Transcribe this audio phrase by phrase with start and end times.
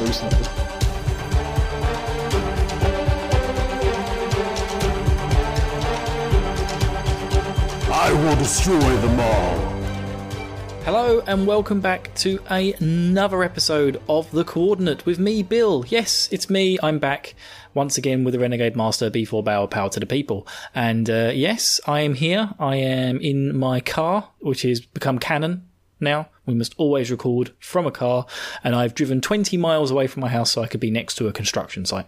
[0.00, 0.46] hallucinated.
[7.92, 9.80] I will destroy them all.
[10.84, 15.84] Hello and welcome back to another episode of The Coordinate with me, Bill.
[15.88, 16.78] Yes, it's me.
[16.82, 17.34] I'm back
[17.74, 20.46] once again with the Renegade Master B4 Bow Power to the People.
[20.74, 22.54] And uh, yes, I am here.
[22.58, 25.68] I am in my car, which has become canon
[26.00, 26.30] now.
[26.50, 28.26] We must always record from a car,
[28.64, 31.28] and I've driven 20 miles away from my house so I could be next to
[31.28, 32.06] a construction site.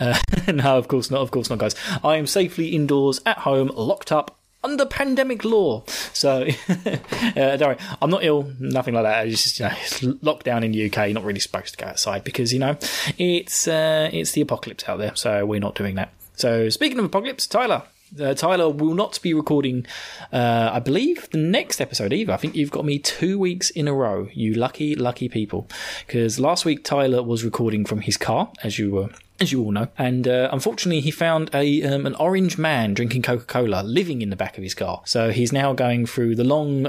[0.00, 0.18] Uh,
[0.52, 1.74] no, of course not, of course not, guys.
[2.02, 5.84] I am safely indoors at home, locked up under pandemic law.
[6.12, 9.28] So, uh, don't worry, I'm not ill, nothing like that.
[9.28, 10.96] It's just, you know, it's lockdown in the UK.
[11.08, 12.76] You're not really supposed to go outside because, you know,
[13.18, 15.14] it's, uh, it's the apocalypse out there.
[15.14, 16.10] So we're not doing that.
[16.36, 17.82] So, speaking of apocalypse, Tyler.
[18.20, 19.86] Uh, Tyler will not be recording,
[20.32, 22.32] uh, I believe, the next episode either.
[22.32, 25.68] I think you've got me two weeks in a row, you lucky, lucky people.
[26.06, 29.72] Because last week Tyler was recording from his car, as you were as you all
[29.72, 29.88] know.
[29.98, 34.30] And uh, unfortunately, he found a um, an orange man drinking Coca Cola living in
[34.30, 35.02] the back of his car.
[35.04, 36.86] So he's now going through the long.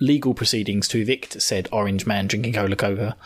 [0.00, 3.16] Legal proceedings to evict said orange man drinking Cola Cola,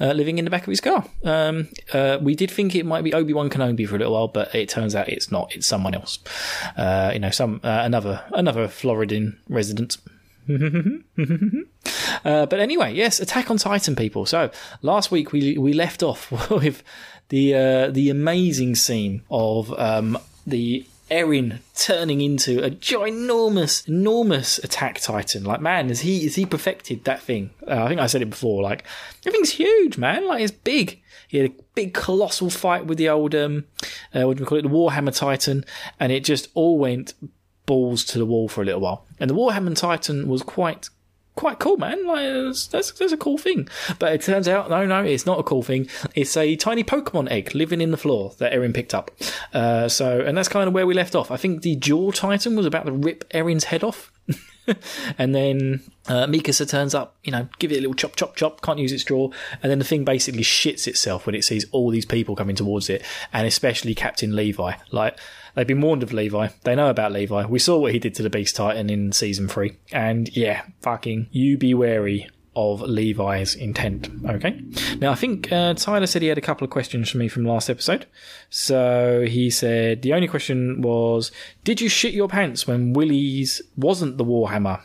[0.00, 1.04] uh, living in the back of his car.
[1.24, 4.28] Um, uh, we did think it might be Obi Wan Kenobi for a little while,
[4.28, 5.54] but it turns out it's not.
[5.54, 6.18] It's someone else.
[6.76, 9.98] Uh, you know, some uh, another another Floridian resident.
[12.24, 14.26] Uh, but anyway, yes, Attack on Titan, people.
[14.26, 14.50] So
[14.82, 16.82] last week we we left off with
[17.30, 24.98] the uh, the amazing scene of um, the Eren turning into a ginormous, enormous attack
[24.98, 25.44] titan.
[25.44, 27.50] Like, man, has he has he perfected that thing?
[27.68, 28.62] Uh, I think I said it before.
[28.62, 28.84] Like,
[29.26, 30.26] everything's huge, man.
[30.26, 31.02] Like, it's big.
[31.28, 33.64] He had a big, colossal fight with the old um,
[34.14, 35.64] uh, what do we call it, the Warhammer Titan,
[36.00, 37.12] and it just all went
[37.66, 39.06] balls to the wall for a little while.
[39.20, 40.88] And the Warhammer Titan was quite
[41.34, 42.06] quite cool, man.
[42.06, 42.26] Like
[42.70, 43.68] that's, that's, a cool thing.
[43.98, 45.88] But it turns out, no, no, it's not a cool thing.
[46.14, 49.10] It's a tiny Pokemon egg living in the floor that Eren picked up.
[49.52, 51.30] Uh, so, and that's kind of where we left off.
[51.30, 54.11] I think the Jaw Titan was about to rip Eren's head off.
[55.18, 58.60] and then uh, Mikasa turns up, you know, give it a little chop, chop, chop,
[58.60, 59.30] can't use its jaw.
[59.62, 62.88] And then the thing basically shits itself when it sees all these people coming towards
[62.88, 63.02] it,
[63.32, 64.74] and especially Captain Levi.
[64.90, 65.18] Like,
[65.54, 66.48] they've been warned of Levi.
[66.64, 67.46] They know about Levi.
[67.46, 69.76] We saw what he did to the Beast Titan in season three.
[69.92, 74.10] And yeah, fucking, you be wary of Levi's intent.
[74.26, 74.60] Okay.
[74.98, 77.44] Now, I think uh, Tyler said he had a couple of questions for me from
[77.44, 78.06] last episode.
[78.50, 81.32] So he said the only question was
[81.64, 84.82] Did you shit your pants when Willie's wasn't the Warhammer?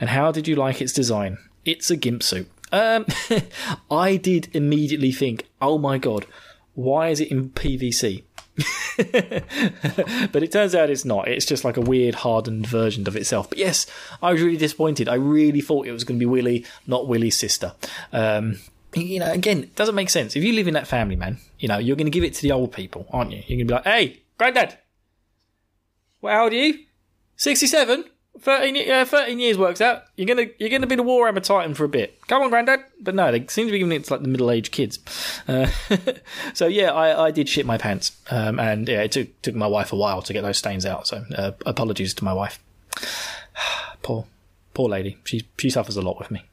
[0.00, 1.38] And how did you like its design?
[1.64, 2.50] It's a gimp suit.
[2.72, 3.06] Um,
[3.90, 6.26] I did immediately think, oh my god,
[6.74, 8.22] why is it in PVC?
[8.96, 11.28] but it turns out it's not.
[11.28, 13.48] It's just like a weird, hardened version of itself.
[13.48, 13.86] But yes,
[14.22, 15.08] I was really disappointed.
[15.08, 17.72] I really thought it was going to be Willie, not Willie's sister.
[18.12, 18.58] Um,
[18.94, 20.36] you know, again, it doesn't make sense.
[20.36, 22.42] If you live in that family, man, you know, you're going to give it to
[22.42, 23.42] the old people, aren't you?
[23.46, 24.78] You're going to be like, hey, granddad,
[26.20, 26.84] well, how old are you?
[27.36, 28.04] 67?
[28.40, 30.04] 13, uh, 13 years works out.
[30.16, 32.18] You're gonna you're gonna be the Warhammer Titan for a bit.
[32.28, 32.80] Come on, Granddad.
[33.00, 34.98] But no, they seem to be giving it to like the middle aged kids.
[35.46, 35.66] Uh,
[36.54, 39.66] so yeah, I, I did shit my pants, um, and yeah, it took took my
[39.66, 41.06] wife a while to get those stains out.
[41.06, 42.58] So uh, apologies to my wife.
[44.02, 44.26] poor
[44.72, 45.18] poor lady.
[45.24, 46.44] She she suffers a lot with me.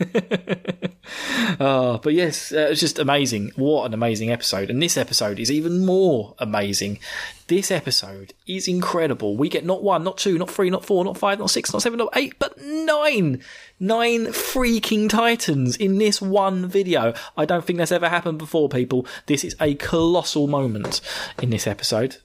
[1.60, 3.52] oh, but yes, uh, it's just amazing.
[3.56, 4.70] What an amazing episode.
[4.70, 6.98] And this episode is even more amazing.
[7.46, 9.36] This episode is incredible.
[9.36, 11.82] We get not one, not two, not three, not four, not five, not six, not
[11.82, 13.42] seven, not eight, but nine.
[13.78, 17.14] Nine freaking Titans in this one video.
[17.36, 19.06] I don't think that's ever happened before, people.
[19.26, 21.00] This is a colossal moment
[21.40, 22.16] in this episode.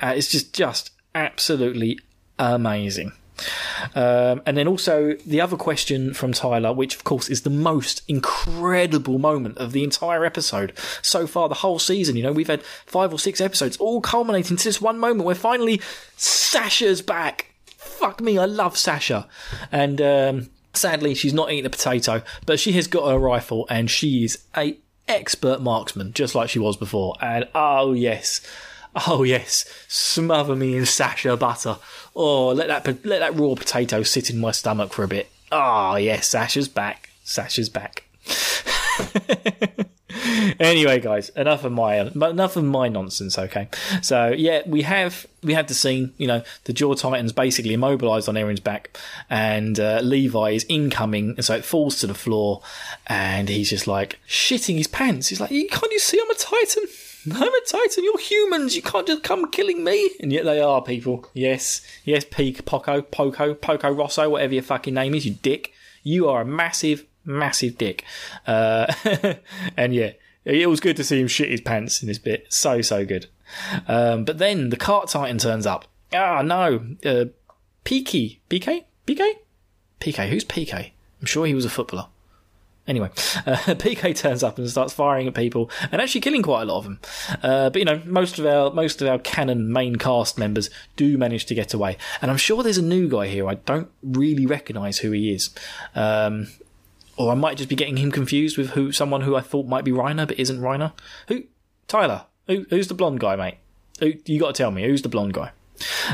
[0.00, 1.98] Uh, it's just, just absolutely
[2.38, 3.12] amazing.
[3.94, 8.02] Um, and then also the other question from Tyler, which of course is the most
[8.08, 12.16] incredible moment of the entire episode so far, the whole season.
[12.16, 15.34] You know, we've had five or six episodes all culminating to this one moment where
[15.34, 15.80] finally
[16.16, 17.52] Sasha's back.
[17.76, 19.28] Fuck me, I love Sasha.
[19.72, 23.90] And um, sadly, she's not eating a potato, but she has got her rifle and
[23.90, 24.78] she is a
[25.08, 27.16] expert marksman, just like she was before.
[27.20, 28.40] And oh yes.
[29.04, 31.78] Oh yes, smother me in Sasha butter.
[32.14, 35.28] Oh, let that let that raw potato sit in my stomach for a bit.
[35.52, 37.10] Oh yes, Sasha's back.
[37.22, 38.04] Sasha's back.
[40.60, 43.38] anyway, guys, enough of my enough of my nonsense.
[43.38, 43.68] Okay,
[44.00, 46.14] so yeah, we have we have the scene.
[46.16, 48.96] You know, the Jaw Titan's basically immobilized on Eren's back,
[49.28, 52.62] and uh, Levi is incoming, and so it falls to the floor,
[53.06, 55.28] and he's just like shitting his pants.
[55.28, 56.84] He's like, "Can't you see I'm a Titan?"
[57.32, 58.04] I'm a Titan.
[58.04, 58.76] You're humans.
[58.76, 60.10] You can't just come killing me.
[60.20, 61.28] And yet they are people.
[61.34, 62.24] Yes, yes.
[62.24, 65.26] Peak, Poco, Poco, Poco Rosso, whatever your fucking name is.
[65.26, 65.72] You dick.
[66.02, 68.04] You are a massive, massive dick.
[68.46, 68.92] Uh,
[69.76, 70.12] and yeah,
[70.46, 72.46] It was good to see him shit his pants in this bit.
[72.52, 73.26] So so good.
[73.88, 75.86] Um, but then the cart titan turns up.
[76.14, 77.26] Ah no, uh,
[77.84, 79.32] PK, PK, PK,
[80.00, 80.28] PK.
[80.28, 80.92] Who's PK?
[81.20, 82.06] I'm sure he was a footballer.
[82.88, 83.08] Anyway,
[83.46, 86.78] uh, PK turns up and starts firing at people and actually killing quite a lot
[86.78, 87.00] of them.
[87.42, 91.18] Uh, but you know, most of our most of our canon main cast members do
[91.18, 93.48] manage to get away, and I'm sure there's a new guy here.
[93.48, 95.50] I don't really recognise who he is,
[95.94, 96.48] um,
[97.16, 99.84] or I might just be getting him confused with who someone who I thought might
[99.84, 100.92] be Reiner but isn't Reiner.
[101.28, 101.44] Who?
[101.88, 102.26] Tyler.
[102.46, 103.56] Who, who's the blonde guy, mate?
[103.98, 105.50] Who, you got to tell me who's the blonde guy.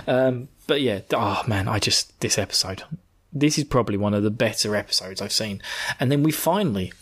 [0.07, 2.85] Um, but yeah, oh man, I just this episode
[3.33, 5.63] this is probably one of the better episodes I've seen.
[5.99, 6.93] And then we finally,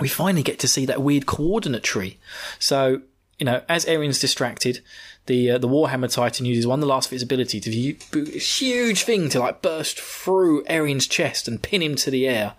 [0.00, 2.18] we finally get to see that weird coordinate tree.
[2.58, 3.02] So,
[3.38, 4.80] you know, as Eren's distracted,
[5.26, 8.38] the uh, the Warhammer Titan uses one the last of its ability to do a
[8.38, 12.54] huge thing to like burst through Eren's chest and pin him to the air,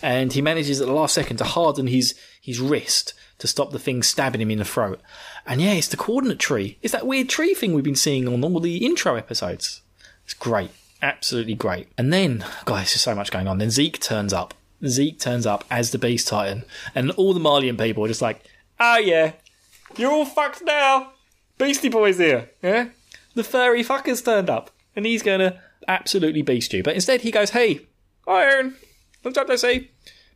[0.00, 3.78] and he manages at the last second to harden his his wrist to stop the
[3.78, 5.00] thing stabbing him in the throat.
[5.46, 6.78] And yeah, it's the coordinate tree.
[6.80, 9.82] It's that weird tree thing we've been seeing on all the intro episodes.
[10.24, 10.70] It's great
[11.06, 11.88] absolutely great.
[11.96, 13.58] And then, guys, there's so much going on.
[13.58, 14.54] Then Zeke turns up.
[14.84, 16.64] Zeke turns up as the Beast Titan,
[16.94, 18.42] and all the Marleyan people are just like,
[18.78, 19.32] "Oh yeah,
[19.96, 21.12] you're all fucked now.
[21.58, 22.88] Beastie Boys here, yeah."
[23.34, 26.82] The furry fuckers turned up, and he's gonna absolutely beast you.
[26.82, 27.86] But instead, he goes, "Hey,
[28.26, 28.74] Iron,
[29.24, 29.90] no see,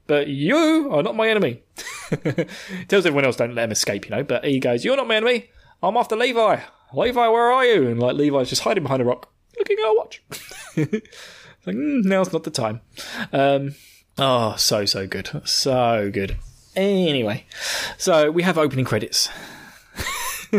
[0.07, 1.63] but you are not my enemy."
[2.89, 4.23] Tells everyone else don't let him escape, you know.
[4.25, 5.51] But he goes, "You're not my enemy.
[5.83, 6.61] I'm after Levi.
[6.95, 9.95] Levi, where are you?" And like Levi's just hiding behind a rock looking at a
[9.97, 10.23] watch.
[10.77, 12.81] like, mm, now's not the time.
[13.33, 13.75] Um,
[14.19, 15.31] oh, so, so good.
[15.45, 16.37] So good.
[16.77, 17.47] Anyway,
[17.99, 19.29] so we have opening credits.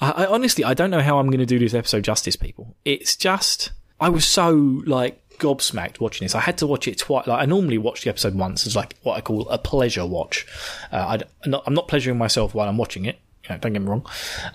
[0.00, 2.76] I, I honestly, I don't know how I'm going to do this episode justice, people.
[2.84, 4.50] It's just, I was so
[4.86, 6.34] like gobsmacked watching this.
[6.34, 7.26] I had to watch it twice.
[7.26, 10.46] Like I normally watch the episode once as like what I call a pleasure watch.
[10.90, 13.18] Uh, I, am not pleasuring myself while I'm watching it
[13.52, 14.06] know, don't get me wrong.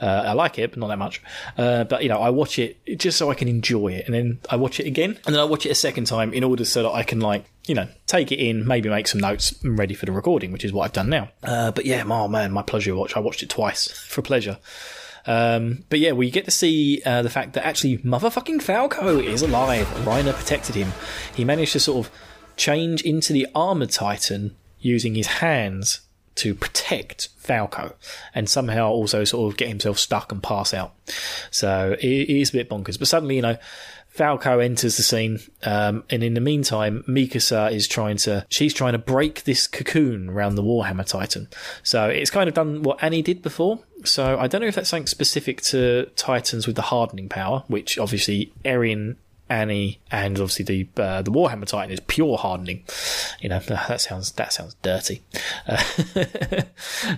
[0.02, 1.22] Uh, I like it, but not that much.
[1.58, 4.40] Uh, but you know, I watch it just so I can enjoy it, and then
[4.50, 6.84] I watch it again, and then I watch it a second time in order so
[6.84, 9.94] that I can like you know take it in, maybe make some notes, and ready
[9.94, 11.30] for the recording, which is what I've done now.
[11.44, 13.16] Uh, but yeah, oh man, my pleasure watch.
[13.16, 14.58] I watched it twice for pleasure.
[15.26, 19.42] Um, but yeah, we get to see uh, the fact that actually motherfucking Falco is
[19.42, 19.86] alive.
[20.06, 20.94] Reiner protected him.
[21.36, 22.14] He managed to sort of
[22.56, 26.06] change into the armor titan using his hands
[26.38, 27.94] to protect Falco
[28.34, 30.94] and somehow also sort of get himself stuck and pass out.
[31.51, 32.98] So it is a bit bonkers.
[33.00, 33.57] But suddenly, you know,
[34.18, 38.94] Falco enters the scene, um, and in the meantime, Mikasa is trying to she's trying
[38.94, 41.48] to break this cocoon around the Warhammer Titan.
[41.84, 43.80] So it's kind of done what Annie did before.
[44.04, 48.00] So I don't know if that's something specific to Titans with the hardening power, which
[48.00, 49.18] obviously Eren
[49.50, 52.84] Annie, and obviously the uh, the Warhammer Titan is pure hardening.
[53.40, 55.22] You know that sounds that sounds dirty,
[55.68, 55.84] uh,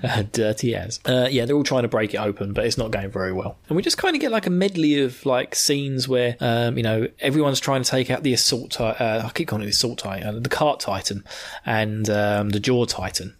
[0.03, 0.99] uh, dirty as.
[1.05, 3.57] Uh, yeah, they're all trying to break it open, but it's not going very well.
[3.67, 6.83] And we just kind of get like a medley of like scenes where um, you
[6.83, 8.79] know everyone's trying to take out the assault.
[8.79, 11.23] Uh, I keep calling it the assault titan, the cart titan,
[11.65, 13.35] and um, the jaw titan.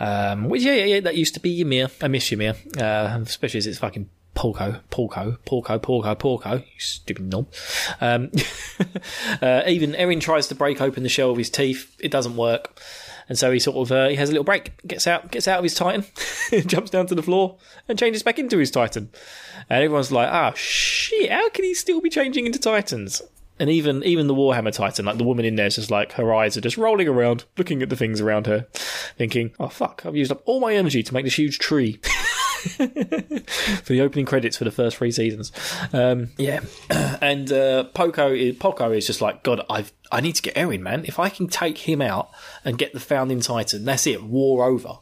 [0.00, 1.88] Um, which yeah, yeah, yeah, that used to be Ymir.
[2.02, 7.30] I miss Ymir, uh, especially as it's fucking Porco, Porco, Porco, Porco, Porco, you stupid
[7.30, 7.46] knob.
[8.00, 8.30] Um,
[9.42, 11.96] uh, even Eren tries to break open the shell of his teeth.
[12.00, 12.80] It doesn't work.
[13.28, 15.58] And so he sort of uh, he has a little break, gets out, gets out
[15.58, 16.04] of his Titan,
[16.66, 17.56] jumps down to the floor,
[17.88, 19.08] and changes back into his Titan.
[19.70, 21.30] And everyone's like, "Ah, oh, shit!
[21.30, 23.22] How can he still be changing into Titans?"
[23.58, 26.34] And even even the Warhammer Titan, like the woman in there, is just like her
[26.34, 28.66] eyes are just rolling around, looking at the things around her,
[29.16, 30.02] thinking, "Oh fuck!
[30.04, 32.00] I've used up all my energy to make this huge tree."
[33.82, 35.52] for the opening credits for the first three seasons.
[35.92, 39.64] Um, yeah, and uh, Poco is Poco is just like God.
[39.68, 41.04] I've I need to get Eren, man.
[41.06, 42.30] If I can take him out
[42.64, 44.22] and get the founding Titan, that's it.
[44.22, 44.98] War over.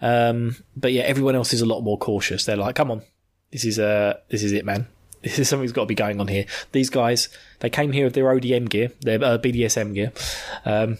[0.00, 2.44] Um, but yeah, everyone else is a lot more cautious.
[2.44, 3.02] They're like, come on,
[3.50, 4.86] this is uh, this is it, man.
[5.24, 6.44] This is something's got to be going on here.
[6.72, 7.30] These guys,
[7.60, 10.12] they came here with their ODM gear, their uh, BDSM gear.
[10.66, 10.98] Um,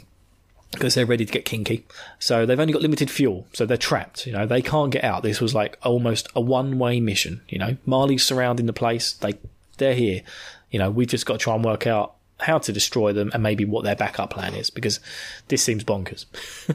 [0.74, 1.86] because they're ready to get kinky.
[2.18, 4.26] So they've only got limited fuel, so they're trapped.
[4.26, 5.22] You know, they can't get out.
[5.22, 7.40] This was like almost a one-way mission.
[7.48, 9.12] You know, Marley's surrounding the place.
[9.12, 9.34] They
[9.78, 10.22] they're here.
[10.70, 13.42] You know, we've just got to try and work out how to destroy them and
[13.42, 15.00] maybe what their backup plan is because
[15.48, 16.26] this seems bonkers.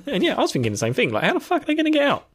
[0.07, 1.11] and yeah, I was thinking the same thing.
[1.11, 2.27] Like, how the fuck are they going to get out?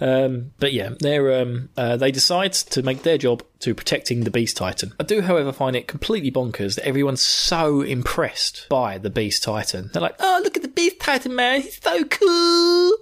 [0.00, 4.30] Um, but yeah, they're um, uh, they decide to make their job to protecting the
[4.30, 4.92] Beast Titan.
[4.98, 9.90] I do, however, find it completely bonkers that everyone's so impressed by the Beast Titan.
[9.92, 11.62] They're like, "Oh, look at the Beast Titan, man!
[11.62, 12.96] He's so cool."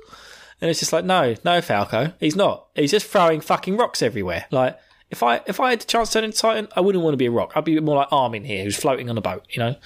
[0.62, 2.68] And it's just like, no, no, Falco, he's not.
[2.76, 4.46] He's just throwing fucking rocks everywhere.
[4.52, 4.78] Like,
[5.10, 7.18] if I if I had the chance to turn into Titan, I wouldn't want to
[7.18, 7.52] be a rock.
[7.56, 9.44] I'd be more like Armin here, who's floating on a boat.
[9.50, 9.76] You know,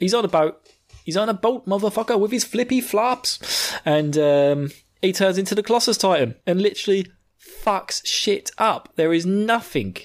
[0.00, 0.60] he's on a boat.
[1.04, 3.72] He's on a boat, motherfucker, with his flippy flops.
[3.84, 4.70] And um,
[5.02, 7.10] he turns into the Colossus Titan and literally
[7.40, 8.90] fucks shit up.
[8.96, 9.96] There is nothing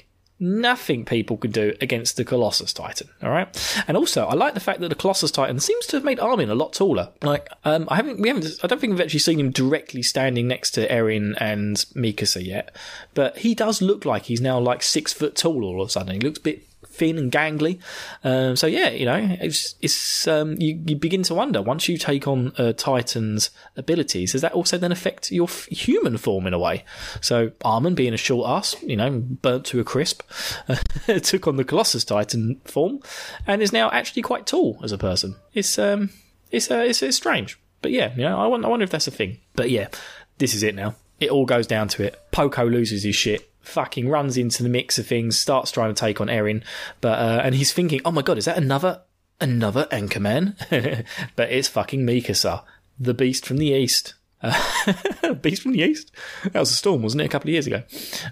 [0.41, 3.07] nothing people could do against the Colossus Titan.
[3.21, 6.03] All right, and also I like the fact that the Colossus Titan seems to have
[6.03, 7.09] made Armin a lot taller.
[7.21, 10.47] Like, um, I haven't, we haven't, I don't think we've actually seen him directly standing
[10.47, 12.75] next to Eren and Mikasa yet,
[13.13, 16.15] but he does look like he's now like six foot tall all of a sudden.
[16.15, 16.67] He looks a bit
[17.01, 17.79] thin and gangly.
[18.23, 21.97] Um, so yeah, you know, it's, it's um, you, you begin to wonder once you
[21.97, 26.53] take on uh, Titan's abilities, does that also then affect your f- human form in
[26.53, 26.85] a way?
[27.19, 30.21] So Armin, being a short ass, you know, burnt to a crisp,
[31.23, 32.99] took on the Colossus Titan form,
[33.47, 35.35] and is now actually quite tall as a person.
[35.55, 36.11] It's um,
[36.51, 39.07] it's uh, it's, it's strange, but yeah, you know, I wonder, I wonder if that's
[39.07, 39.39] a thing.
[39.55, 39.87] But yeah,
[40.37, 40.93] this is it now.
[41.21, 42.19] It all goes down to it.
[42.31, 46.19] Poco loses his shit fucking runs into the mix of things, starts trying to take
[46.19, 46.63] on Eren,
[46.99, 49.01] but uh, and he's thinking, "Oh my god, is that another
[49.39, 50.55] another Ackerman?"
[51.35, 52.63] but it's fucking Mikasa,
[52.99, 54.15] the beast from the east.
[54.43, 56.11] Uh, beast from the east.
[56.43, 57.25] That was a storm, wasn't it?
[57.25, 57.83] A couple of years ago.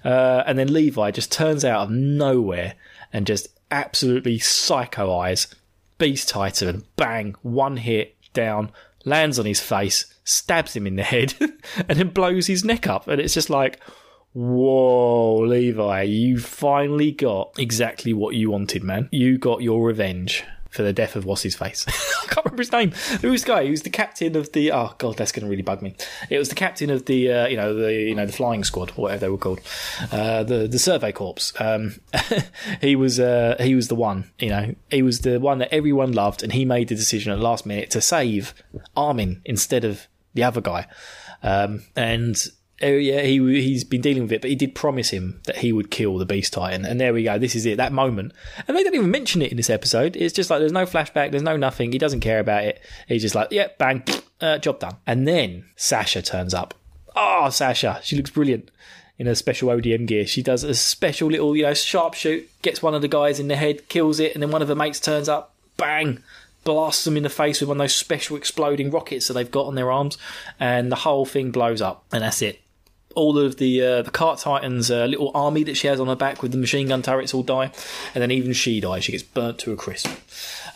[0.04, 2.74] Uh, and then Levi just turns out of nowhere
[3.14, 5.48] and just absolutely psycho eyes
[6.00, 6.84] Beast Titan.
[6.96, 7.36] Bang!
[7.44, 8.72] One hit down,
[9.06, 11.34] lands on his face, stabs him in the head,
[11.88, 13.08] and then blows his neck up.
[13.08, 13.80] And it's just like,
[14.34, 19.10] Whoa, Levi, you finally got exactly what you wanted, man.
[19.12, 21.86] You got your revenge for the death of what's his face.
[22.24, 22.92] I can't remember his name.
[23.22, 23.64] Who was guy?
[23.64, 24.72] He was the captain of the.
[24.72, 25.96] Oh god, that's going to really bug me.
[26.30, 28.92] It was the captain of the, uh, you know, the you know the flying squad,
[28.92, 29.62] or whatever they were called,
[30.12, 31.54] uh, the the survey corps.
[31.60, 31.96] Um,
[32.82, 34.32] he was uh, he was the one.
[34.40, 37.38] You know, he was the one that everyone loved, and he made the decision at
[37.38, 38.54] the last minute to save
[38.96, 40.88] Armin instead of the other guy.
[41.42, 42.38] Um, and
[42.82, 45.74] Oh yeah, he he's been dealing with it, but he did promise him that he
[45.74, 47.38] would kill the Beast Titan, and there we go.
[47.38, 48.32] This is it, that moment,
[48.68, 50.16] and they don't even mention it in this episode.
[50.16, 51.92] It's just like there's no flashback, there's no nothing.
[51.92, 52.82] He doesn't care about it.
[53.08, 54.04] He's just like, yeah, bang,
[54.42, 54.96] uh, job done.
[55.06, 56.74] And then Sasha turns up.
[57.18, 58.72] Oh, Sasha, she looks brilliant
[59.18, 60.26] in her special ODM gear.
[60.26, 63.58] She does a special little, you know, sharpshoot, gets one of the guys in the
[63.58, 66.24] head, kills it, and then one of her mates turns up, bang,
[66.64, 69.66] blasts them in the face with one of those special exploding rockets that they've got
[69.66, 70.18] on their arms,
[70.62, 72.62] and the whole thing blows up, and that's it
[73.16, 76.16] all of the uh, the Cart Titan's uh, little army that she has on her
[76.16, 77.72] back with the machine gun turrets all die,
[78.14, 79.04] and then even she dies.
[79.04, 80.10] She gets burnt to a crisp.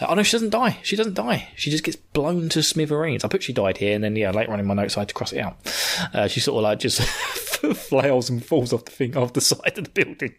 [0.02, 0.80] Uh, oh no, she doesn't die.
[0.84, 1.50] She doesn't die.
[1.56, 3.24] She just gets blown to smithereens.
[3.24, 5.10] I put she died here, and then yeah, later on in my notes I had
[5.10, 5.58] to cross it out.
[6.14, 7.02] Uh, she sort of like just
[7.76, 10.36] flails and falls off the thing off the side of the building.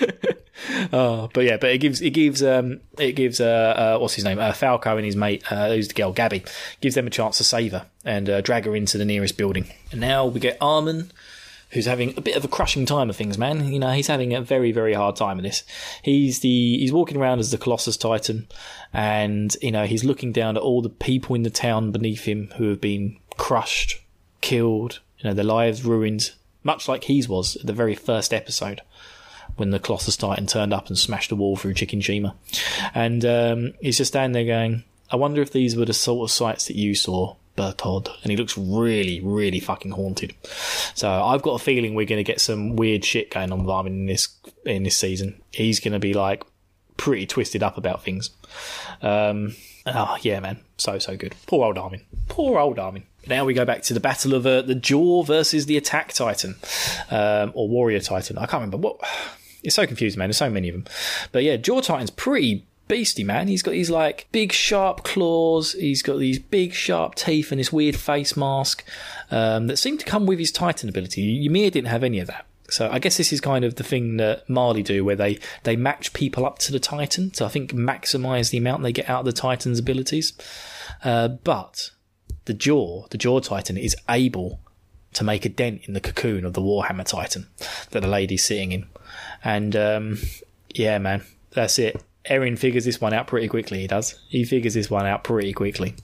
[0.92, 4.24] oh, but yeah, but it gives it gives um it gives uh, uh what's his
[4.24, 6.48] name uh, Falco and his mate uh, who's the girl Gabi
[6.80, 9.66] gives them a chance to save her and uh, drag her into the nearest building.
[9.92, 11.10] And now we get Armin
[11.70, 13.70] who's having a bit of a crushing time of things, man.
[13.72, 15.64] You know, he's having a very, very hard time of this.
[16.02, 18.48] He's the he's walking around as the Colossus Titan,
[18.92, 22.50] and you know he's looking down at all the people in the town beneath him
[22.56, 24.00] who have been crushed,
[24.40, 28.82] killed, you know, their lives ruined, much like his was at the very first episode
[29.58, 32.34] when the Colossus Titan turned up and smashed the wall through Shiganshina.
[32.94, 36.32] And um, he's just standing there going, I wonder if these were the sort of
[36.32, 40.32] sights that you saw Berthold, and he looks really, really fucking haunted.
[40.94, 43.68] So I've got a feeling we're going to get some weird shit going on with
[43.68, 44.28] Armin in this
[44.64, 45.42] in this season.
[45.50, 46.44] He's going to be like
[46.96, 48.30] pretty twisted up about things.
[49.02, 51.34] Um, oh yeah, man, so so good.
[51.46, 52.02] Poor old Armin.
[52.28, 53.02] Poor old Armin.
[53.26, 56.54] Now we go back to the battle of uh, the Jaw versus the Attack Titan,
[57.10, 58.38] um, or Warrior Titan.
[58.38, 59.00] I can't remember what.
[59.68, 60.28] It's so confusing, man.
[60.28, 60.84] There's so many of them.
[61.30, 63.48] But yeah, Jaw Titan's pretty beastie, man.
[63.48, 65.72] He's got these like big sharp claws.
[65.72, 68.84] He's got these big sharp teeth and this weird face mask
[69.30, 71.44] um, that seem to come with his Titan ability.
[71.44, 72.46] Ymir didn't have any of that.
[72.70, 75.76] So I guess this is kind of the thing that Marley do, where they they
[75.76, 77.32] match people up to the Titan.
[77.32, 80.32] So I think maximise the amount they get out of the Titan's abilities.
[81.02, 81.90] Uh, but
[82.46, 84.60] the jaw, the jaw Titan, is able
[85.14, 87.46] to make a dent in the cocoon of the Warhammer Titan
[87.90, 88.86] that the lady's sitting in.
[89.44, 90.18] And um,
[90.74, 92.02] yeah, man, that's it.
[92.28, 93.80] Eren figures this one out pretty quickly.
[93.80, 94.20] He does.
[94.28, 95.94] He figures this one out pretty quickly,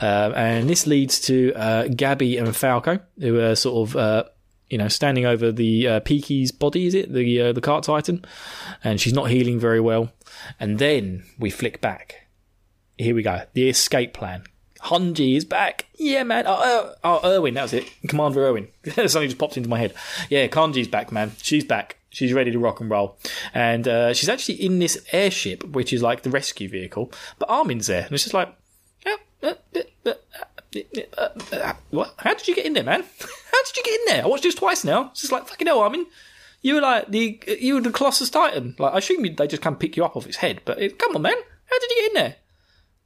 [0.00, 3.96] um, and this leads to uh, Gabi and Falco, who are sort of.
[3.96, 4.24] Uh,
[4.70, 8.24] you know, standing over the uh, Peaky's body, is it the uh, the cart titan,
[8.82, 10.10] and she's not healing very well.
[10.58, 12.28] And then we flick back.
[12.96, 13.42] Here we go.
[13.52, 14.44] The escape plan.
[14.84, 15.86] Hanji is back.
[15.94, 16.44] Yeah, man.
[16.46, 17.92] Oh, uh, oh Erwin, that was it.
[18.08, 18.68] Commander Erwin.
[18.86, 19.94] Something just popped into my head.
[20.28, 21.32] Yeah, Hanji's back, man.
[21.40, 21.98] She's back.
[22.12, 23.16] She's ready to rock and roll.
[23.54, 27.10] And uh, she's actually in this airship, which is like the rescue vehicle.
[27.38, 28.04] But Armin's there.
[28.04, 28.54] And it's just like,
[29.06, 30.12] uh, uh,
[31.52, 32.14] uh, what?
[32.18, 33.02] How did you get in there, man?
[33.20, 34.24] How did you get in there?
[34.24, 35.08] I watched this twice now.
[35.10, 36.06] It's just like, fucking hell, Armin.
[36.60, 38.76] You were like the you were the Colossus Titan.
[38.78, 41.16] Like I assume they just come pick you up off its head, but it, come
[41.16, 42.36] on, man, how did you get in there?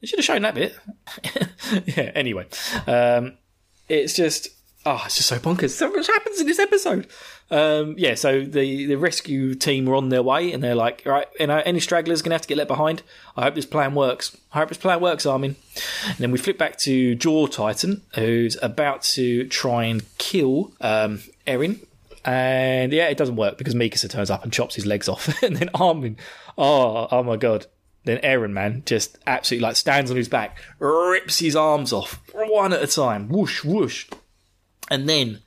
[0.01, 0.77] They should have shown that bit.
[1.97, 2.13] yeah.
[2.15, 2.47] Anyway,
[2.87, 3.39] um,
[3.89, 4.49] it's just
[4.87, 5.71] oh, it's just so bonkers.
[5.71, 7.09] So much happens in this episode.
[7.51, 11.27] Um, yeah, so the, the rescue team are on their way, and they're like, right,
[11.39, 13.03] you know, any stragglers going to have to get left behind.
[13.37, 14.37] I hope this plan works.
[14.53, 15.57] I hope this plan works, Armin.
[16.07, 21.21] And then we flip back to Jaw Titan, who's about to try and kill um,
[21.47, 21.81] Eren.
[22.25, 25.43] And yeah, it doesn't work because Mikasa turns up and chops his legs off.
[25.43, 26.17] and then Armin,
[26.57, 27.67] oh, oh my god.
[28.05, 32.73] Then Eren, man, just absolutely like stands on his back, rips his arms off one
[32.73, 34.07] at a time, whoosh, whoosh.
[34.91, 35.41] And then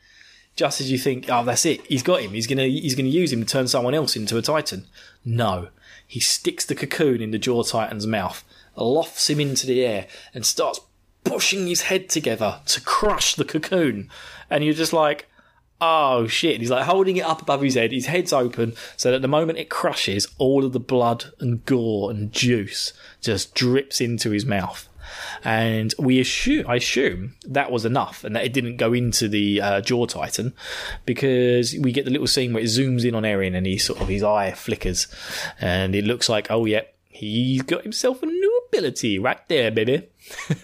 [0.60, 2.32] just as you think, oh, that's it, he's got him.
[2.32, 4.88] He's gonna he's gonna use him to turn someone else into a Titan.
[5.24, 5.70] No,
[6.06, 8.44] he sticks the cocoon in the Jaw Titan's mouth,
[8.76, 10.82] lofts him into the air, and starts
[11.24, 14.10] pushing his head together to crush the cocoon.
[14.50, 15.30] And you're just like,
[15.80, 16.60] oh shit!
[16.60, 17.94] He's like holding it up above his head.
[17.94, 22.12] His head's open, so that the moment it crushes, all of the blood and gore
[22.12, 22.92] and juice
[23.22, 24.89] just drips into his mouth
[25.44, 29.62] and we assume I assume that was enough, and that it didn't go into the
[29.62, 30.54] uh, jaw titan
[31.06, 34.02] because we get the little scene where it zooms in on Eren and he sort
[34.02, 35.08] of his eye flickers,
[35.60, 40.08] and it looks like oh yeah, he's got himself a new ability right there, baby.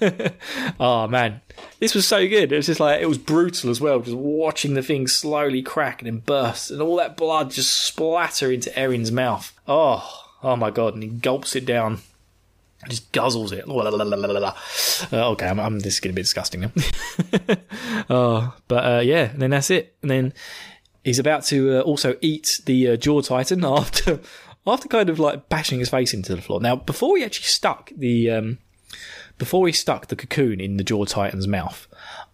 [0.80, 1.42] oh man,
[1.80, 2.52] this was so good.
[2.52, 6.02] It was just like it was brutal as well, just watching the thing slowly crack
[6.02, 9.52] and then burst, and all that blood just splatter into Eren's mouth.
[9.68, 10.94] Oh, oh my god!
[10.94, 12.00] And he gulps it down
[12.90, 13.68] just guzzles it.
[15.12, 16.72] Uh, okay, I'm, I'm, this is getting a bit disgusting now.
[18.10, 19.96] oh, but uh, yeah, and then that's it.
[20.02, 20.34] And then
[21.04, 24.20] he's about to uh, also eat the uh, jaw titan after
[24.68, 26.60] after kind of like bashing his face into the floor.
[26.60, 28.58] Now, before he actually stuck the um,
[29.38, 31.88] before he stuck the cocoon in the jaw titan's mouth,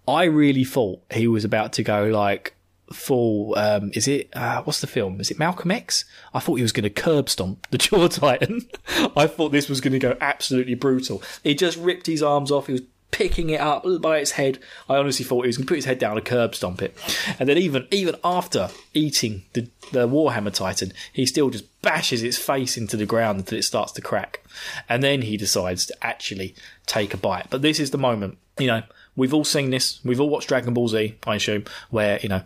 [0.07, 2.55] I really thought he was about to go like
[2.93, 3.57] full.
[3.57, 5.19] Um, is it uh, what's the film?
[5.19, 6.05] Is it Malcolm X?
[6.33, 8.67] I thought he was going to curb stomp the Jaw Titan.
[9.15, 11.21] I thought this was going to go absolutely brutal.
[11.43, 12.67] He just ripped his arms off.
[12.67, 14.57] He was picking it up by its head.
[14.89, 16.97] I honestly thought he was going to put his head down and curb stomp it.
[17.39, 22.37] And then even even after eating the the Warhammer Titan, he still just bashes its
[22.37, 24.43] face into the ground until it starts to crack.
[24.89, 27.47] And then he decides to actually take a bite.
[27.49, 28.83] But this is the moment, you know.
[29.13, 29.99] We've all seen this.
[30.05, 32.43] We've all watched Dragon Ball Z, I assume, where you know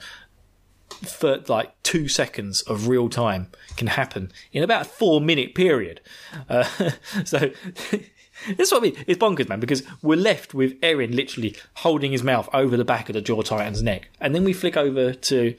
[1.03, 6.01] for like two seconds of real time can happen in about a four minute period.
[6.49, 6.63] Uh,
[7.25, 7.51] so
[8.57, 9.03] that's what I mean.
[9.07, 13.09] It's bonkers, man, because we're left with Eren literally holding his mouth over the back
[13.09, 14.09] of the Jaw Titan's neck.
[14.19, 15.55] And then we flick over to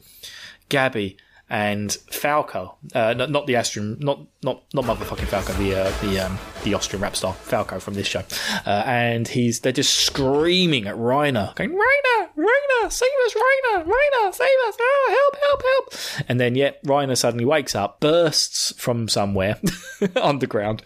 [0.71, 1.17] Gabi
[1.49, 6.19] and Falco, uh, not, not, the Austrian, not not not motherfucking Falco, the uh, the
[6.19, 8.23] um, the Austrian rap star Falco from this show,
[8.67, 14.35] uh, and he's they're just screaming at Reiner, going Reiner, Reiner, save us, Reiner, Reiner,
[14.35, 19.07] save us, oh, help, help, help, and then yeah, Reiner suddenly wakes up, bursts from
[19.07, 19.61] somewhere
[20.17, 20.83] underground,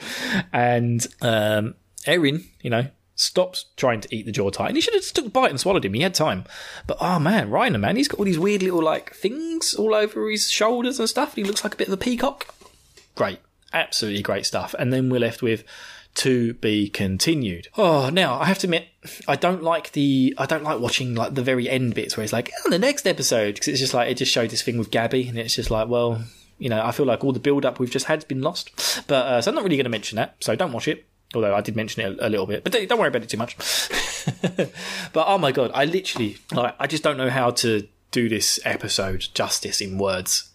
[0.53, 1.75] and um,
[2.07, 2.87] Eren, you know,
[3.21, 4.69] stops trying to eat the jaw tight.
[4.69, 5.95] And He should have just took a bite and swallowed him.
[5.95, 6.45] He had time.
[6.87, 10.29] But oh man, Reiner, man, he's got all these weird little like things all over
[10.31, 11.35] his shoulders and stuff.
[11.35, 12.55] He looks like a bit of a peacock.
[13.15, 13.41] Great.
[13.73, 14.75] Absolutely great stuff.
[14.79, 15.65] And then we're left with
[16.17, 17.69] to be continued.
[17.77, 18.89] Oh, now I have to admit,
[19.29, 22.33] I don't like the I don't like watching like the very end bits where it's
[22.33, 24.91] like oh, the next episode because it's just like it just showed this thing with
[24.91, 26.23] Gabi and it's just like well
[26.59, 29.05] you know I feel like all the build up we've just had has been lost.
[29.07, 30.35] But uh, so I'm not really going to mention that.
[30.41, 31.07] So don't watch it.
[31.35, 33.57] Although I did mention it a, little bit, but don't worry about it too much.
[35.13, 38.59] but oh my god, I literally, like, I just don't know how to do this
[38.65, 40.51] episode justice in words.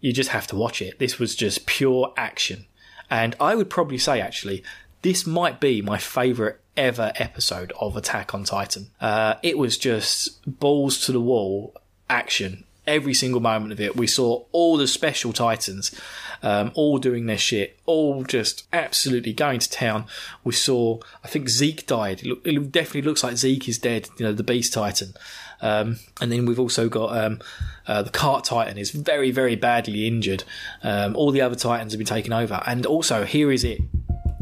[0.00, 0.98] You just have to watch it.
[0.98, 2.66] This was just pure action.
[3.08, 4.62] And I would probably say, actually,
[5.02, 8.90] this might be my favourite ever episode of Attack on Titan.
[9.00, 11.74] Uh, it was just balls to the wall
[12.08, 13.96] action every single moment of it.
[13.96, 15.94] We saw all the special Titans
[16.42, 20.06] um, all doing their shit, all just absolutely going to town.
[20.44, 22.20] We saw, I think Zeke died.
[22.20, 25.14] It, look, it definitely looks like Zeke is dead, you know, the Beast Titan.
[25.62, 27.40] Um, and then we've also got um,
[27.86, 30.44] uh, the Cart Titan is very, very badly injured.
[30.82, 32.62] Um, all the other Titans have been taken over.
[32.66, 33.80] And also, here is it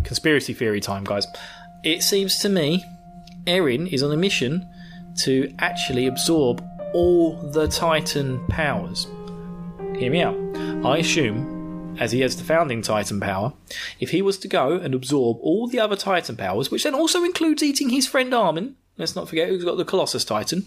[0.04, 1.26] conspiracy theory time, guys.
[1.82, 2.84] It seems to me
[3.46, 4.68] Eren is on a mission
[5.18, 9.06] to actually absorb all the Titan powers.
[9.96, 10.36] Hear me out.
[10.84, 13.52] I assume as he has the founding Titan power,
[14.00, 17.24] if he was to go and absorb all the other Titan powers, which then also
[17.24, 20.66] includes eating his friend Armin, let's not forget who's got the Colossus Titan,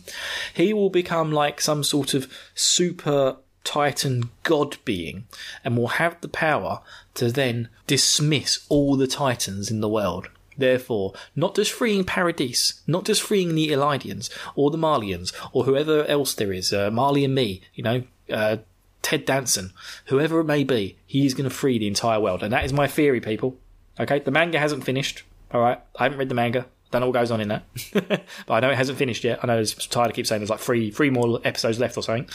[0.54, 5.26] he will become like some sort of super Titan god being
[5.64, 6.82] and will have the power
[7.14, 10.30] to then dismiss all the Titans in the world.
[10.58, 16.04] Therefore, not just freeing Paradis, not just freeing the Eldians or the Marleyans or whoever
[16.06, 18.58] else there is, uh, Marley and me, you know, uh,
[19.02, 19.74] Ted Danson,
[20.06, 22.44] whoever it may be, he is going to free the entire world.
[22.44, 23.58] And that is my theory, people.
[24.00, 25.24] Okay, the manga hasn't finished.
[25.52, 26.66] All right, I haven't read the manga.
[26.99, 29.39] Know what goes on in that, but I know it hasn't finished yet.
[29.41, 32.30] I know there's Tyler keeps saying there's like three three more episodes left or something,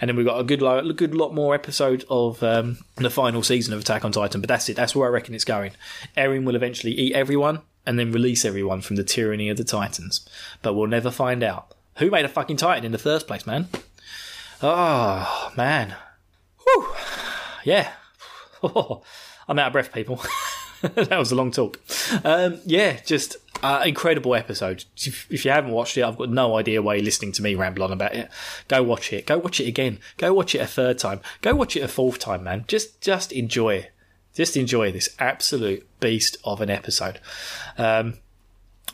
[0.00, 3.42] and then we've got a good a good lot more episodes of um, the final
[3.42, 4.40] season of Attack on Titan.
[4.40, 4.76] But that's it.
[4.76, 5.72] That's where I reckon it's going.
[6.16, 10.26] Eren will eventually eat everyone and then release everyone from the tyranny of the Titans,
[10.62, 13.68] but we'll never find out who made a fucking Titan in the first place, man.
[14.62, 15.94] Oh man,
[16.64, 16.88] Whew.
[17.64, 17.92] yeah.
[19.48, 20.22] I'm out of breath, people.
[20.82, 21.80] that was a long talk.
[22.24, 24.84] Um, yeah, just uh, incredible episode.
[24.96, 27.82] If, you haven't watched it, I've got no idea why you're listening to me ramble
[27.82, 28.30] on about it.
[28.68, 29.26] Go watch it.
[29.26, 29.98] Go watch it again.
[30.16, 31.20] Go watch it a third time.
[31.42, 32.64] Go watch it a fourth time, man.
[32.68, 33.88] Just just enjoy.
[34.34, 37.18] Just enjoy this absolute beast of an episode.
[37.76, 38.14] Um,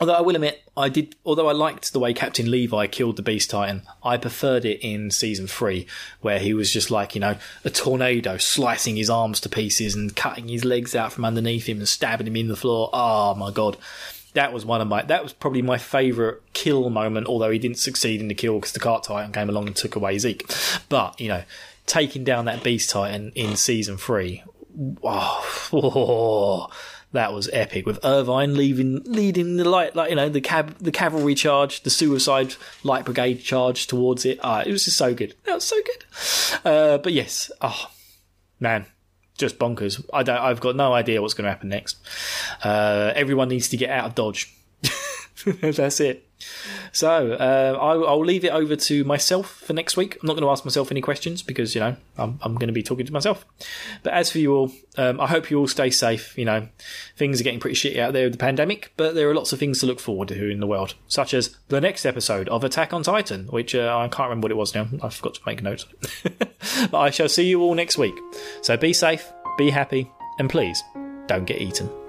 [0.01, 1.15] Although I will admit, I did.
[1.25, 5.09] Although I liked the way Captain Levi killed the Beast Titan, I preferred it in
[5.09, 5.87] season three,
[6.19, 10.13] where he was just like you know a tornado, slicing his arms to pieces and
[10.13, 12.89] cutting his legs out from underneath him and stabbing him in the floor.
[12.91, 13.77] Oh my god,
[14.35, 15.01] that was one of my.
[15.01, 17.27] That was probably my favourite kill moment.
[17.27, 19.95] Although he didn't succeed in the kill because the Cart Titan came along and took
[19.95, 20.49] away Zeke.
[20.87, 21.43] But you know,
[21.85, 24.43] taking down that Beast Titan in season three.
[25.03, 26.67] Oh, oh
[27.15, 30.91] that was epic with Erwin leaving, leading the light, like you know, the cab, the
[30.91, 34.39] cavalry charge, the suicide light brigade charge towards it.
[34.43, 35.33] Ah, it was just so good.
[35.45, 36.69] That was so good.
[36.69, 37.89] Uh, but yes, oh
[38.59, 38.85] man,
[39.37, 40.03] just bonkers.
[40.13, 40.37] I don't.
[40.37, 41.97] I've got no idea what's going to happen next.
[42.63, 44.55] Uh, everyone needs to get out of Dodge.
[45.61, 46.27] That's it.
[46.95, 50.17] So uh, I'll, I'll, leave it over to myself for next week.
[50.21, 52.73] I'm not going to ask myself any questions because you know I'm, I'm going to
[52.73, 53.45] be talking to myself.
[54.01, 56.37] But as for you all, um, I hope you all stay safe.
[56.37, 56.69] You know,
[57.17, 59.59] things are getting pretty shitty out there with the pandemic, but there are lots of
[59.59, 62.93] things to look forward to in the world, such as the next episode of Attack
[62.93, 64.87] on Titan, which uh, I can't remember what it was now.
[65.03, 65.85] I forgot to make notes.
[66.91, 68.15] but I shall see you all next week.
[68.61, 70.81] So be safe, be happy, and please
[71.27, 72.04] don't get eaten.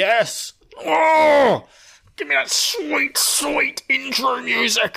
[0.00, 0.54] Yes!
[0.82, 1.68] Oh!
[2.16, 4.96] Give me that sweet, sweet intro music!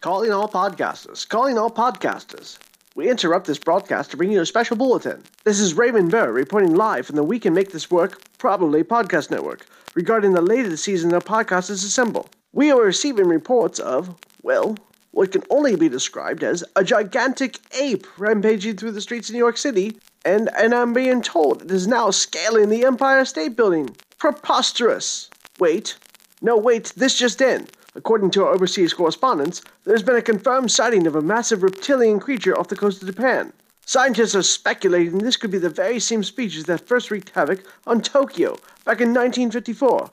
[0.00, 2.58] Calling all podcasters, calling all podcasters.
[2.94, 5.24] We interrupt this broadcast to bring you a special bulletin.
[5.42, 9.32] This is Raymond Burr reporting live from the We Can Make This Work, probably podcast
[9.32, 12.28] network, regarding the latest season of Podcasters Assemble.
[12.52, 14.76] We are receiving reports of, well,
[15.16, 19.38] what can only be described as a gigantic ape rampaging through the streets of New
[19.38, 23.96] York City, and, and I'm being told it is now scaling the Empire State Building.
[24.18, 25.30] Preposterous!
[25.58, 25.96] Wait.
[26.42, 27.66] No, wait, this just in.
[27.94, 32.58] According to our overseas correspondents, there's been a confirmed sighting of a massive reptilian creature
[32.58, 33.54] off the coast of Japan.
[33.86, 38.02] Scientists are speculating this could be the very same species that first wreaked havoc on
[38.02, 38.50] Tokyo
[38.84, 40.10] back in 1954.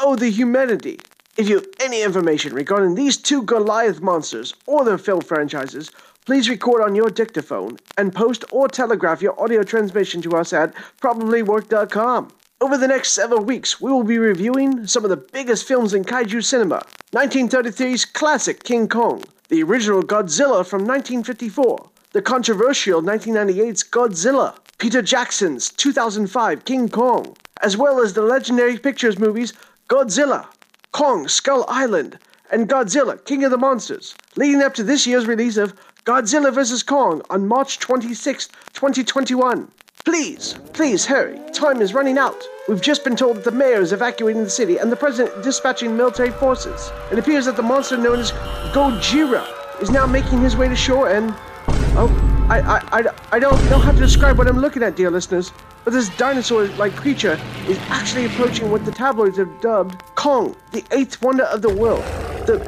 [0.00, 0.98] Oh, the humanity!
[1.36, 5.90] If you have any information regarding these two Goliath monsters or their film franchises,
[6.24, 10.74] please record on your dictaphone and post or telegraph your audio transmission to us at
[11.02, 12.28] probablywork.com.
[12.62, 16.04] Over the next several weeks, we will be reviewing some of the biggest films in
[16.04, 16.80] kaiju cinema
[17.12, 25.68] 1933's classic King Kong, the original Godzilla from 1954, the controversial 1998's Godzilla, Peter Jackson's
[25.68, 29.52] 2005 King Kong, as well as the legendary pictures movies
[29.90, 30.46] Godzilla,
[30.96, 32.18] Kong Skull Island,
[32.50, 35.74] and Godzilla King of the Monsters, leading up to this year's release of
[36.06, 36.82] Godzilla vs.
[36.82, 39.70] Kong on March 26, 2021.
[40.06, 41.38] Please, please hurry.
[41.52, 42.42] Time is running out.
[42.66, 45.94] We've just been told that the mayor is evacuating the city and the president dispatching
[45.94, 46.90] military forces.
[47.12, 48.32] It appears that the monster known as
[48.72, 49.46] Gojira
[49.82, 51.34] is now making his way to shore and.
[51.98, 52.60] Oh, I,
[52.92, 55.52] I, I, don't know how to describe what I'm looking at, dear listeners.
[55.84, 61.20] But this dinosaur-like creature is actually approaching what the tabloids have dubbed Kong, the eighth
[61.22, 62.02] wonder of the world.
[62.46, 62.58] The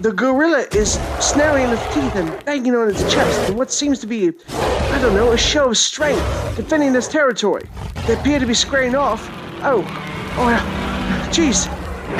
[0.00, 4.06] the gorilla is snaring its teeth and banging on its chest in what seems to
[4.06, 6.20] be, I don't know, a show of strength,
[6.56, 7.66] defending its territory.
[8.06, 9.26] They appear to be squaring off.
[9.62, 9.82] Oh,
[10.36, 11.28] oh, yeah.
[11.30, 11.64] jeez,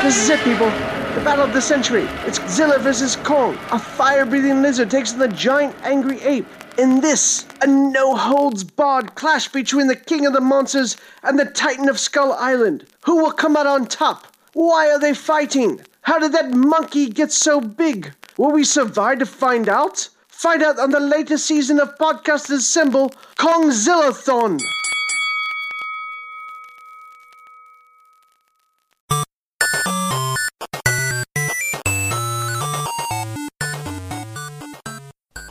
[0.03, 0.69] this is it, people.
[0.69, 2.05] The battle of the century.
[2.27, 3.59] It's Zilla versus Kong.
[3.73, 6.47] A fire-breathing lizard takes on the giant angry ape.
[6.77, 11.45] In this, a no holds barred clash between the king of the monsters and the
[11.45, 12.85] titan of Skull Island.
[13.05, 14.27] Who will come out on top?
[14.55, 15.81] Why are they fighting?
[16.03, 18.13] How did that monkey get so big?
[18.37, 20.09] Will we survive to find out?
[20.27, 24.59] Find out on the latest season of Podcasters Assemble, Kongzillathon.